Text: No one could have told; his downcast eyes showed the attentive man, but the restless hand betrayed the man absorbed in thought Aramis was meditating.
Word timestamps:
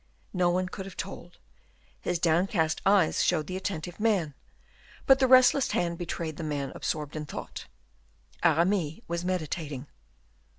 No 0.33 0.49
one 0.49 0.67
could 0.67 0.87
have 0.87 0.97
told; 0.97 1.37
his 1.99 2.17
downcast 2.17 2.81
eyes 2.87 3.23
showed 3.23 3.45
the 3.45 3.55
attentive 3.55 3.99
man, 3.99 4.33
but 5.05 5.19
the 5.19 5.27
restless 5.27 5.73
hand 5.73 5.99
betrayed 5.99 6.37
the 6.37 6.43
man 6.43 6.71
absorbed 6.73 7.15
in 7.15 7.27
thought 7.27 7.67
Aramis 8.41 9.01
was 9.07 9.23
meditating. 9.23 9.85